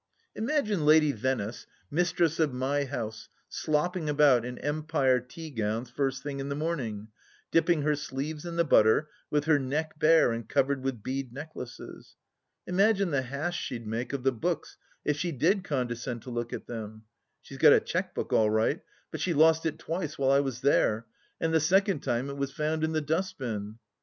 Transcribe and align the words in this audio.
"Imagine 0.35 0.83
Lady 0.83 1.11
Vennus 1.13 1.67
mistress 1.91 2.39
of 2.39 2.51
my 2.51 2.85
house, 2.85 3.29
slopping 3.47 4.09
about 4.09 4.43
in 4.43 4.57
Empire 4.57 5.21
teag6wns 5.21 5.91
first 5.91 6.23
thing 6.23 6.39
in 6.39 6.49
the 6.49 6.55
morning, 6.55 7.09
dipping 7.51 7.83
her 7.83 7.95
sleeves 7.95 8.43
in 8.43 8.55
the 8.55 8.63
butter, 8.63 9.09
with 9.29 9.45
her 9.45 9.59
neck 9.59 9.99
bare 9.99 10.31
and 10.31 10.49
covered 10.49 10.81
with 10.81 11.03
bead 11.03 11.31
necklaces 11.31 12.15
1 12.65 12.73
Imagine 12.73 13.11
the 13.11 13.21
hash 13.21 13.59
she'd 13.61 13.85
make 13.85 14.11
of 14.11 14.23
the" 14.23 14.31
books" 14.51 14.75
if 15.05 15.17
she 15.17 15.31
did 15.31 15.63
condescend 15.63 16.23
to 16.23 16.31
look 16.31 16.51
at 16.51 16.65
them 16.65 16.89
1 16.93 17.01
She's 17.43 17.57
got 17.59 17.71
a 17.73 17.79
cheque 17.79 18.15
book 18.15 18.33
all 18.33 18.49
right, 18.49 18.81
but 19.11 19.19
she 19.21 19.35
lost 19.35 19.67
it 19.67 19.77
twice 19.77 20.17
while 20.17 20.31
I 20.31 20.39
was 20.39 20.61
there, 20.61 21.05
and 21.39 21.53
the 21.53 21.59
second 21.59 21.99
time 21.99 22.27
it 22.27 22.37
was 22.37 22.51
found 22.51 22.83
in 22.83 22.93
the 22.93 23.01
dust 23.01 23.37
bin." 23.37 23.77